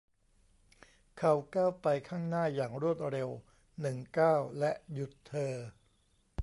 [1.17, 3.29] เขาก้าวไปข้างหน้าอย่างรวดเร็ว
[3.81, 5.55] หนึ่งก้าวและหยุดเธอ